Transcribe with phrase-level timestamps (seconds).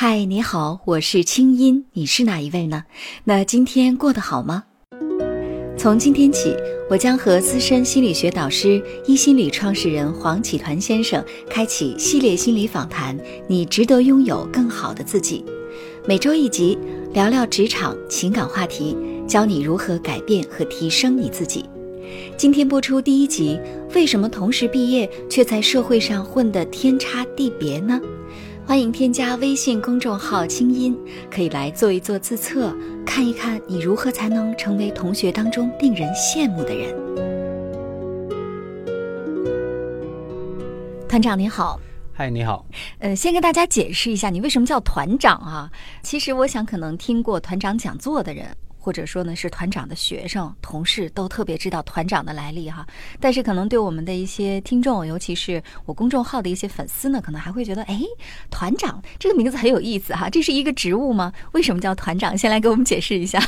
[0.00, 2.84] 嗨，你好，我是清音，你是哪一位呢？
[3.24, 4.62] 那今天过得好吗？
[5.76, 6.54] 从今天起，
[6.88, 13.18] 我将和资深心理学导师、一心理创始人黄启团先生开启系列心理访谈。
[13.48, 15.44] 你值得拥有更好的自己。
[16.06, 16.78] 每周一集，
[17.12, 18.96] 聊聊职场、情感话题，
[19.26, 21.64] 教你如何改变和提升你自己。
[22.36, 23.58] 今天播出第一集：
[23.96, 28.00] 为什么同时毕业却在社会上混得天差地别呢？
[28.68, 30.94] 欢迎添加微信公众号“清音”，
[31.32, 32.70] 可以来做一做自测，
[33.06, 36.94] 看一看你如何才能成为同学当中令人羡慕的人。
[41.08, 41.80] 团长您好，
[42.12, 42.66] 嗨，你好。
[42.98, 45.72] 呃，先跟大家解释一下，你为什么叫团长啊？
[46.02, 48.54] 其实我想，可能听过团长讲座的人。
[48.88, 52.86] 或者说呢，是团长的学生、同事都特别知道团长的来历哈。
[53.20, 58.00] 但是可能对我们的一些听众，尤其是我公众号的一些粉丝呢，可能还会觉得，哎，
[58.50, 60.30] 团长这个名字很有意思哈。
[60.30, 61.30] 这是一个职务吗？
[61.52, 62.38] 为什么叫团长？
[62.38, 63.38] 先来给我们解释一下。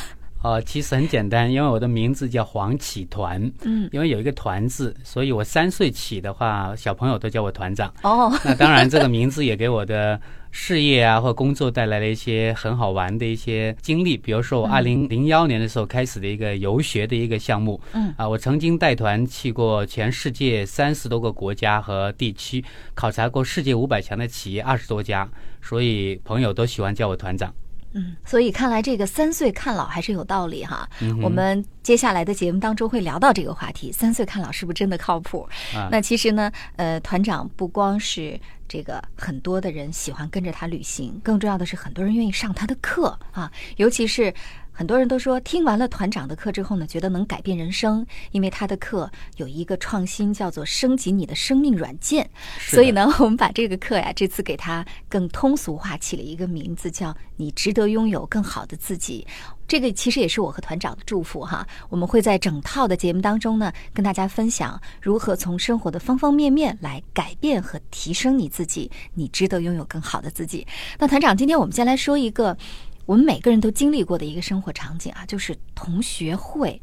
[0.43, 7.91] 呃， 其实很简单，因为我的名字叫黄启团，嗯，因为有一个团字，所以我三岁起的话，小朋友都叫我团长。
[8.02, 14.16] 哦，那当然，这个名字也给我的事业啊或工作带来了一些很好玩的一些经历。
[14.16, 25.28] 比如说，我二零零幺年的时候开始的一个游学的一个项目，嗯，啊，我曾经带团去过全世界三十多个国家和地区，考察过世界五百强的企业二十多家，
[25.62, 27.54] 所以朋友都喜欢叫我团长。
[27.93, 30.88] 嗯，所以看来这个三岁看老还是有道理哈。
[31.23, 35.49] 我们接下来的节目当中会聊到这个话题，三岁看老是不是真的靠谱？
[35.91, 44.33] 那其实呢，呃，团长不光是这个很多的人喜欢跟着他旅行，更重要的是很多人愿意上他的课啊，尤其是。
[44.81, 52.27] 很多人都说听完了团长的课之后呢，觉得能改变人生，因为他的课有一个创新，叫做升级你的生命软件。
[52.59, 59.27] 所以呢，我们把这个课呀，这次给他更通俗化，起了一个名字，叫“你值得拥有更好的自己”。
[59.69, 61.65] 这个其实也是我和团长的祝福哈。
[61.91, 68.91] 我们会在整套的节目当中呢，跟大家分享如何从生活的方方面面来改变和提升你自己。
[69.13, 70.67] 你值得拥有更好的自己。
[70.99, 72.57] 那团长，今天我们先来说一个。
[73.06, 76.81] 我们每个人都经历过的一个生活场景啊，就是同学会。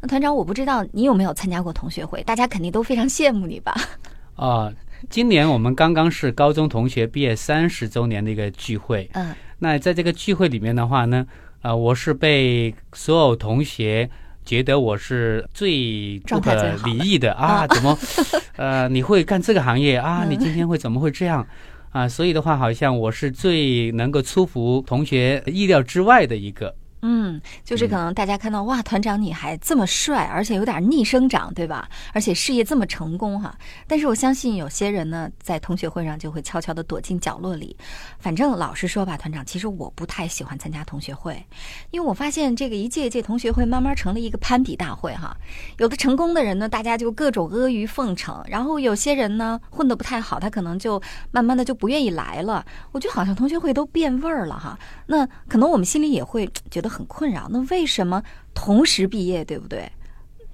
[0.00, 2.22] 那团长，我不知道你有没有参加过同学会？
[2.24, 3.74] 大家肯定都非常羡慕你吧？
[4.36, 4.72] 啊，
[5.08, 9.08] 今年我们刚刚是高中同学毕业三十周年的一个聚会。
[9.14, 11.24] 嗯，那在这个聚会里面的话呢，
[11.60, 14.10] 啊，我是被所有同学
[14.44, 17.64] 觉得我是最不可理喻的啊！
[17.68, 17.96] 怎么，
[18.56, 20.26] 呃，你会干这个行业啊？
[20.28, 21.46] 你今天会怎么会这样？
[21.92, 26.74] 啊，所以的话，好像我是最能够出乎同学意料之外的一个。
[27.04, 31.88] 嗯，就是可能大家看到哇，团长你还这么帅，而且有点逆生长，对吧？
[32.12, 33.52] 而且事业这么成功哈。
[33.88, 37.76] 但是我相信有些人呢，在同学会上就会悄悄的躲进角落里。
[38.20, 41.44] 反正老实说吧，团长，其实我不太喜欢参加同学会，
[41.90, 45.36] 因为我发现这个一届一届同学会慢慢成了一个攀比大会哈。
[45.78, 51.02] 有的成功的人呢，大家就各种阿谀奉承；然后有些人呢，混得不太好，他可能就
[51.32, 52.64] 慢慢的就不愿意来了。
[52.92, 54.78] 我觉得好像同学会都变味儿了哈。
[55.06, 56.91] 那可能我们心里也会觉得。
[56.92, 58.22] 很困扰，那为什么
[58.52, 59.90] 同时毕业，对不对？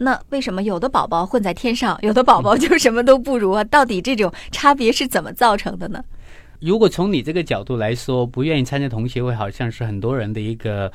[0.00, 3.64] 那为什么有的宝宝混在天上， 有的宝宝就什么都不如啊？
[3.64, 6.00] 到底这种差别是怎么造成的呢？
[6.60, 10.90] 如果从你这个角度来说，不愿意参加同学会，好像是很多人的一个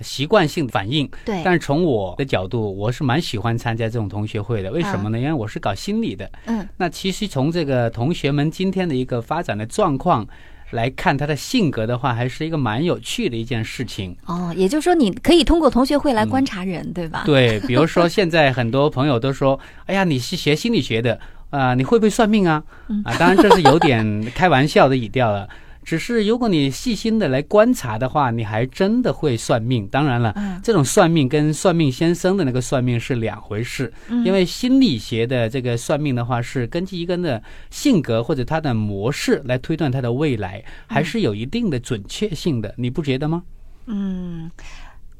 [0.00, 1.08] 习惯性反应。
[1.24, 1.40] 对。
[1.44, 4.70] 但是从我的角度，我是蛮喜欢参加这种同学会的。
[4.72, 5.18] 为什么呢？
[5.18, 6.28] 因为我是搞心理的。
[6.46, 6.68] 嗯。
[6.76, 10.26] 那其实从这个同学们今天的一个发展的状况。
[10.70, 14.16] 来看他的性格的话，还是一个蛮有趣的一件事情。
[14.26, 17.22] 哦，也就是说，你可以通过同学会来观察人，对吧？
[17.26, 21.18] 对，比如说现在很多朋友都说：“哎呀，你是学心理学的
[21.50, 22.62] 啊，你会不会算命啊？”
[23.04, 25.48] 啊，当然这是有点开玩笑的语调了。
[25.82, 29.86] 只是如果你细心的来观察的话，你还真的会算命。
[29.88, 33.92] 当然了，这种算命跟算命先生的那个算命是两回事。
[34.24, 42.74] 因为心理学的这个算命的话，是根据一个人的性格或者他的模式来推断他的未来，还是有一定的准确性的。
[42.76, 43.42] 你不觉得吗？
[43.86, 44.50] 嗯，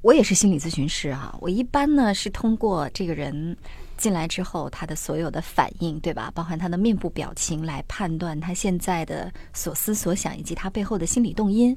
[0.03, 1.35] 我也是心理咨询师啊。
[1.41, 3.57] 我一般呢是通过这个人。
[4.01, 6.33] 进来之后，他的所有的反应，对吧？
[6.35, 11.77] 包含他的面部表情，来判断他现在的所思所想，以及他背后的心理动因。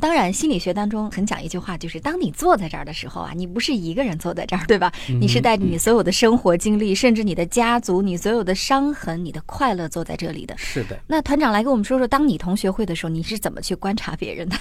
[0.00, 4.90] 当然，心理学当中很讲一句话，就是当你坐在这儿的时候啊，你不是一个人坐在这儿，对吧？
[5.20, 10.56] 你是带着你所有的生活经历，甚至你的家族、你所有的伤痕、你的快乐坐在这里的。
[10.56, 10.98] 是的。
[11.06, 14.56] 那团长来跟我们说说，当你同学会的时候，你是怎么去观察别人的？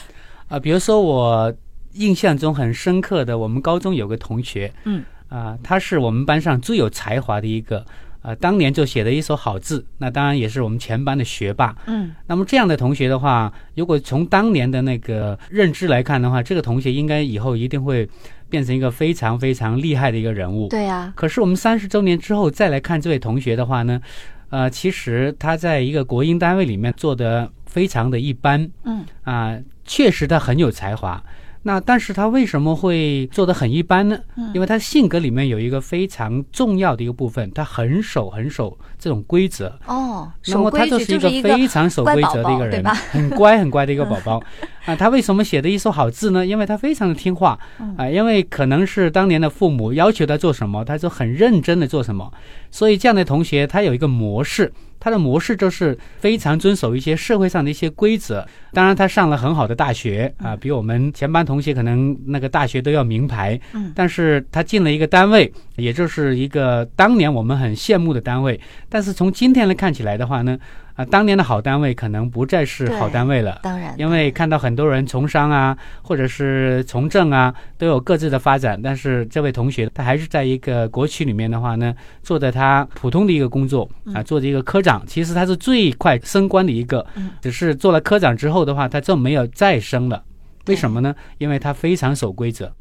[0.49, 1.53] 啊，比如说我
[1.93, 5.05] 印象中很深刻的，我们高中有个同学，嗯。
[5.29, 7.85] 啊，他是我们班上最有才华的一个
[8.21, 11.75] 呃，当年就写的一手好字，那当然也是我们全班的学霸。
[11.85, 18.09] 嗯，那么这样的同学的话，如果从当年的那个认知来看的话，这个同学应该以后一定会
[18.49, 20.67] 变成一个非常非常厉害的一个人物。
[20.67, 21.13] 对呀。
[21.15, 24.01] 可是我们三十周年之后再来看这位同学的话呢，
[24.49, 28.69] 呃，其实他在一个国营单位里面做的非常的一般。
[28.83, 29.05] 嗯。
[29.23, 31.23] 啊，确实他很有才华。
[31.67, 34.17] 那但是他为什么会做的很一般呢？
[34.53, 39.77] 因为他性格里面有一个非常重要的一个部分，他很守很守这种规则。
[39.85, 42.81] 哦，那么他就是一个非常守规则的一个人，
[43.11, 44.41] 很乖很乖的一个宝宝。
[44.87, 46.45] 啊，他为什么写的一手好字呢？
[46.45, 47.59] 因为他非常的听话。
[47.97, 52.31] 啊，因为可能是当年的父母要求他做什么，他就很认真的做什么。
[52.71, 54.71] 所以这样的同学，他有一个模式。
[55.07, 58.45] 他的模式就是非常遵守一些社会上的一些规则。
[58.73, 63.57] 当然，他上了很好的大学啊，比我们全班同学可能那个大学都要名牌。
[63.71, 68.59] 嗯，但是他进了一个单位，也就是一个当年我们很羡慕的单位。
[68.89, 70.59] 但是从今天来看起来的话呢？
[70.97, 73.59] 啊，当年的好单位可能不再是好单位了。
[73.61, 78.81] 当然，因为看到很多人从商啊，或者是从政啊，都有各自的发展。
[78.81, 85.05] 但是这位同学，他还是在一个国企里面的话呢，做的他普通的一个工作啊，做的一个科长。
[85.05, 87.05] 其实他是最快升官的一个，
[87.41, 90.23] 只是做了科长之后的话，他就没有再升了。
[90.65, 91.15] 为什么呢？
[91.37, 92.73] 因为他非常守规则。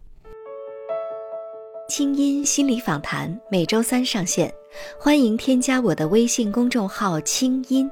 [1.89, 4.51] 清音心理访谈每周三上线，
[4.99, 7.89] 欢迎添加我的微信公众号“清音”。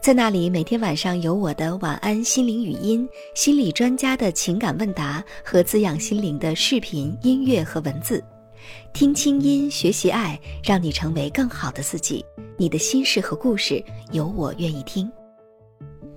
[0.00, 8.22] 在那里，每天晚上有我的晚安心灵语音、心理专家的情感问答和滋养心灵的视频、音乐和文字。
[8.92, 12.24] 听清音，学习爱，让你成为更好的自己。
[12.56, 13.82] 你的心事和故事，
[14.12, 15.10] 有我愿意听。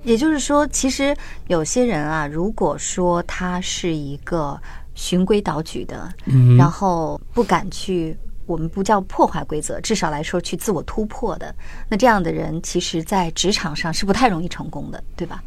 [0.04, 1.16] 也就是说，其实
[1.48, 4.60] 有些人啊，如果说他是一个
[4.94, 6.08] 循规蹈矩的，
[6.58, 8.16] 然后不敢去。
[8.46, 11.54] 我们不叫破坏规则，至少来说去自我突破的。
[11.90, 15.44] 那这样的人，其实，在职场上是不太容易成功的，对吧？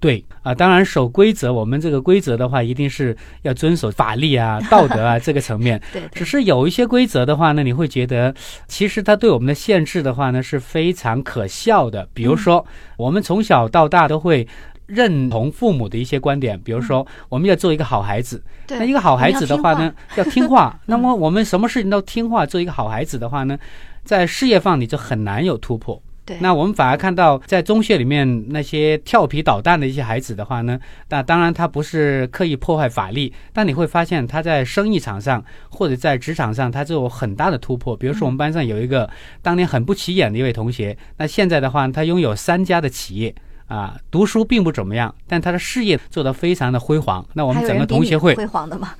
[0.00, 5.80] 对啊，当然守规则，我们这个规则的话，一定是要遵守法律啊、 道德啊这个层面。
[5.92, 8.34] 对，只是有一些规则的话呢，你会觉得，
[8.66, 12.08] 其实它对我们的限制的话呢，是非常可笑的。
[12.12, 14.46] 比如说，我们从小到大都会。
[14.86, 18.42] 认同父母的一些观点，比如说我们要做一个好孩子。
[18.68, 20.78] 那一个好孩子的话呢，要听话。
[20.86, 23.58] 那么我们什么事情都听话，做一个好孩子的话呢，
[24.04, 26.02] 在事业上你就很难有突破。
[26.24, 26.38] 对。
[26.40, 30.78] 那我们反而看到在中学里面那些调皮捣蛋的一些孩子的话呢，
[31.10, 37.96] 那当然他不是刻意破坏法律，但你会发现他在生意场上或者在职场上他就有很大的突破。
[37.96, 39.10] 比如说我们班上有一个
[39.42, 43.34] 当年很不起眼的一位同学，那现在的话他拥有三家的企业。
[43.72, 47.26] 啊，读书并不怎么样，但他的事业做得非常的辉煌。
[47.32, 48.92] 那我们整个同学会辉煌的吗？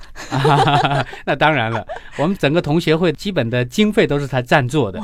[1.27, 1.85] 那当然了，
[2.17, 4.99] 我们整个同学会基本的经费都是他赞助的。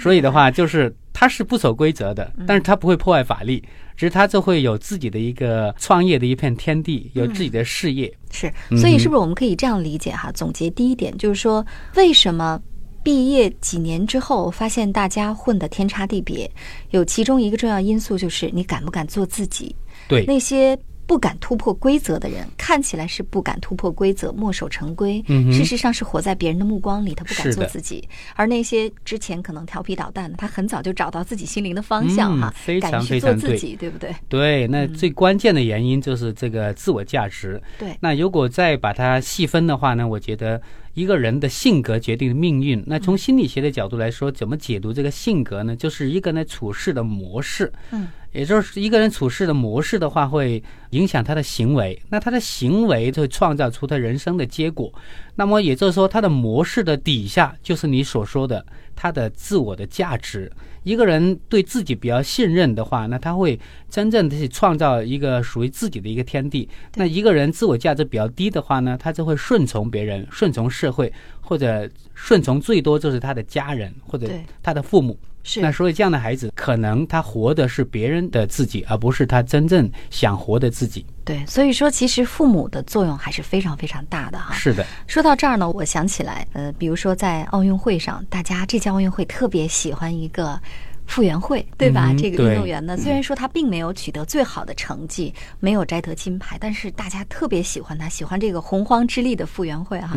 [0.00, 3.62] 所以的话，就是他是不守规则的，但是他不会破坏法律，
[3.94, 8.10] 只是他就会有自己的一个创业的一片天地，有自己的事业。
[8.30, 10.32] 是，所以是不是我们可以这样理解哈？
[10.32, 11.62] 总结第一点就是说，
[11.96, 12.58] 为什么？
[13.02, 16.50] 毕业几年之后，发现大家混得天差地别，
[16.90, 19.74] 有其中一个重要因素就是你敢不敢做自己。
[20.08, 20.76] 对那些
[21.06, 28.06] 不敢突破规则的人，看起来是不敢突破规则、墨守成规，事实上是活在别人的目光里，他不敢做自己。
[28.34, 34.14] 而那些之前可能调皮捣蛋的，他很早就找到自己心灵的方向哈，敢去做自己，对不对？
[34.28, 37.60] 对，那最关键的原因就是这个自我价值。
[37.78, 40.60] 对，那如果再把它细分的话呢，我觉得。
[40.94, 42.82] 一个人的性格决定命运。
[42.86, 45.76] 那从心理学的角度来说，怎么解读这个性格呢？
[45.76, 47.72] 就是一个人处事的模式。
[47.90, 52.00] 嗯，也就是一个人处事的模式的话，会影响他的行为。
[52.08, 54.92] 那他的行为就会创造出他人生的结果。
[55.34, 60.50] 那么也就是说，他的模式的底下就是你所说的他的自我的价值。
[60.82, 63.58] 一个人对自己比较信任的话，那他会
[63.90, 66.66] 真正的去创造一个属于自己的一个天地。
[66.94, 74.26] 那一个人自我价值比较低的话呢，他就会顺从别人，顺从社会，或者顺从最多就是他的家人或者
[74.62, 75.18] 他的父母。
[75.42, 75.60] 是。
[75.60, 81.04] 那所以这样的孩子，可能他活的是别人的自己，而不是他真正想活的自己。
[81.24, 84.54] 对，所以说其实父母的作用还是非常非常大的哈。
[84.54, 84.84] 是的。
[85.06, 90.60] 说到这儿呢，我想起来，呃，比如说在奥运会上，大家这届奥运会特别喜欢一个。
[91.10, 92.14] 傅园慧，对吧？
[92.16, 100.12] 这个运动员呢，虽然说他并没有取得最好的成绩，没有摘得金牌，但是大家特别喜欢他，喜欢这个洪荒之力的傅园慧哈。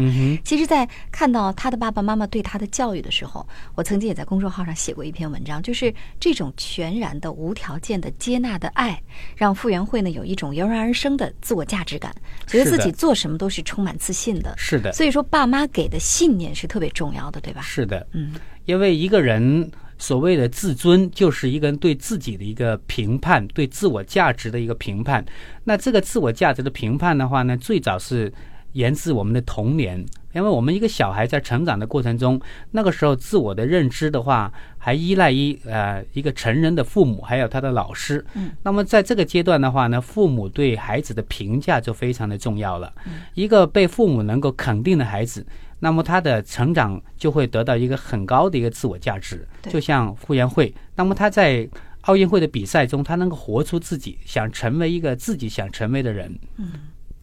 [0.45, 9.01] 其实，在看到他的爸爸妈妈对他的教育的时候，我曾经也在公众号上写过一篇文章，就是这种全然的、无条件的接纳的爱，
[9.35, 12.13] 让傅园慧呢有一种油然而生的自我价值感，
[12.45, 14.53] 觉得自己做什么都是充满自信的。
[14.57, 14.93] 是的。
[14.93, 17.63] 所以说，爸妈给的信念是特别重要的，对吧？
[17.63, 18.05] 是的。
[18.11, 18.35] 嗯。
[18.65, 25.25] 因为一个人所谓的自尊，就是一个人对自己的一个评判，对自我价值的一个评判。
[25.63, 28.31] 那这个自我价值的评判的话呢，最早是
[28.73, 30.05] 源自我们的童年。
[30.33, 38.25] 因为我们一个小孩在成长的过程中，那个时候自我的认知的话，还依赖于呃一个成人的父母，还有他的老师。
[38.33, 38.49] 嗯。
[38.63, 42.91] 那么在这个阶段的话呢，父母对孩子的评价就非常的重要了。
[43.05, 43.21] 嗯。
[43.35, 45.45] 一个被父母能够肯定的孩子，
[45.83, 49.45] 那么他的成长就会得到一个很高的一个自我价值。
[49.63, 51.67] 就像傅园慧，那么他在
[52.03, 56.33] 奥运会的比赛中，他能够活出自己，想成为一个自己想成为的人。
[56.55, 56.71] 嗯。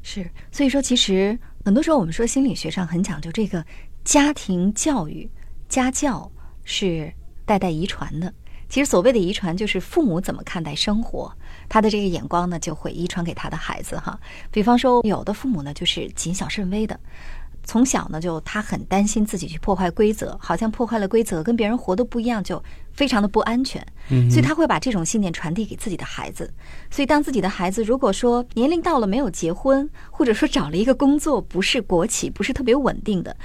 [0.03, 3.65] 是，所以说其实很多时候我们说心理学上很讲究这个
[4.05, 5.31] 家庭教育、
[5.67, 6.31] 家教
[6.63, 7.11] 是
[7.47, 8.31] 代代遗传的。
[8.69, 11.33] 其实所谓的遗传，就是父母怎么看待生活，
[11.69, 14.21] 他的这个眼光呢就会遗传给他的孩子哈。
[14.51, 16.99] 比方说，有的父母呢就是谨小慎微的。
[17.65, 22.63] 从小呢，就他很担心自己去破坏规则，好像破坏了规则，跟别人活的不一样，就
[22.93, 23.85] 非常的不安全。
[24.09, 26.53] 嗯，所以他会把这种信念传递给自己的孩子。
[26.91, 33.37] 所以当自己的孩子如果说年龄到了没有结婚，或者说找了一个工作不是国企，不是特别稳定的，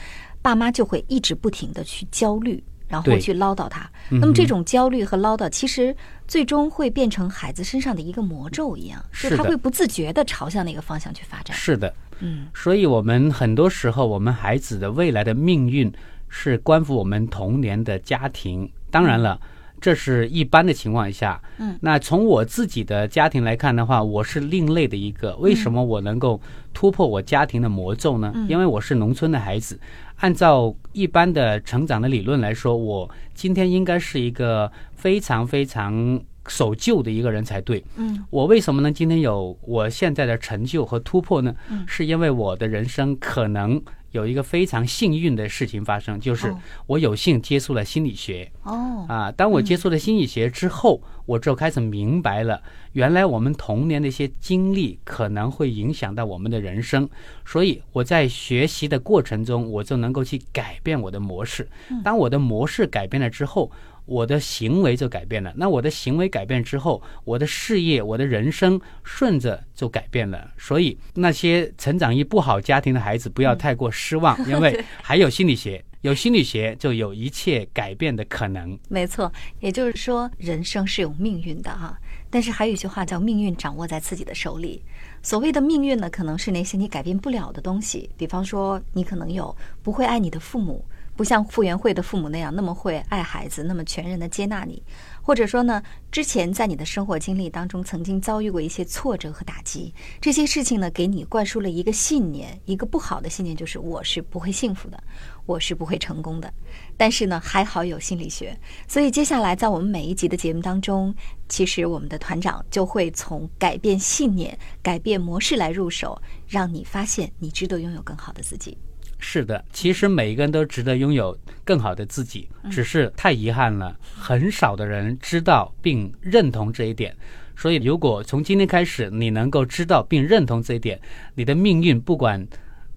[0.41, 3.87] 爸妈就会一直不停的去焦虑，然后去唠叨他。
[4.09, 5.95] 那么这种焦虑和唠叨，其实
[6.27, 11.55] 最终会变成孩子身上的一个魔咒一样，就他会不自觉的朝向那个方向去发展。
[11.55, 11.93] 是的。
[12.19, 15.91] 嗯，所以，我们很多时候，我们孩子的未来的命运
[16.29, 18.69] 是关乎我们童年的家庭。
[18.89, 19.39] 当然了，
[19.81, 21.41] 这是一般的情况下。
[21.57, 25.35] 嗯，那从我自己的家庭来看的话，我是另类的一个。
[25.37, 26.39] 为什么我能够
[26.73, 28.33] 突破我家庭的魔咒呢？
[28.47, 29.79] 因为我是农村的孩子。
[30.17, 36.21] 按照一般的成长的理论来说，我今天应该是一个非常非常。
[36.47, 37.83] 守旧的一个人才对。
[37.95, 38.91] 嗯，我为什么呢？
[38.91, 41.55] 今天有我现在的成就和突破呢？
[41.69, 46.53] 嗯，是因为我的人生可能有一个非常幸运的事情发生，就是
[46.87, 48.51] 我有幸接触了心理学。
[48.63, 52.61] 哦，啊，当我接触了心理学之后，我就开始明白了，
[52.93, 57.09] 原来我们童年的一些经历可能会影响到我们的人生。
[57.45, 61.67] 所以我在学习的过程中，我就能够去改变我的模式。
[62.03, 63.71] 当我的模式改变了之后。
[64.05, 70.51] 我的行为就改变了，那我的行为改变之后，我的事业、我的人生顺着就改变了。
[70.57, 78.77] 所以那些成长于不好家庭的孩子不要太过失望， 因为还有心理学，有心理学就有一切改变的可能。
[78.89, 81.97] 没错，也就是说人生是有命运的哈，
[82.29, 84.83] 但是还有一句话叫“命运掌握在自己的手里”。
[85.23, 90.85] 所谓的命运呢，可能是那些你改变不了的东西，比方说你可能有不会爱你的父母。
[91.15, 94.83] 不像傅园慧的父母那样那么会爱孩子，那么全然的接纳你，
[95.21, 95.81] 或者说呢，
[96.11, 105.01] 之前在你的生活经历当中曾经遭遇过一些挫折和打击，这些事情呢，给你灌输了一个信念，一个不好的信念，就是我是不会幸福的，
[105.45, 106.53] 我是不会成功的。
[106.97, 108.57] 但是呢，还好有心理学，
[108.87, 111.15] 所以接下来在我们每一集的节目当中，
[111.47, 118.77] 其实我们的团长就会从改变信念、改变模式来入手，让你发现你值得拥有更好的自己。
[119.17, 127.15] 是的，其实每一个人都值得拥有更好的自己，只是太遗憾了，很少的人知道并认同这一点。
[127.57, 130.99] 所以，如果从今天开始你能够知道并认同这一点，
[131.33, 132.45] 你的命运不管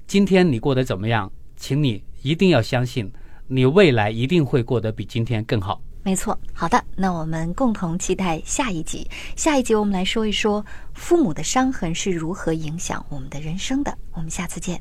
[0.07, 3.11] 今天你过得怎么样，请你一定要相信，
[3.47, 5.81] 你未来一定会过得比今天更好。
[6.03, 9.09] 没错，好的，那我们共同期待下一集。
[9.37, 13.97] 下一集我们来说一说父母的伤痕是如何影响我们的人生的。
[14.13, 14.81] 我们下次见。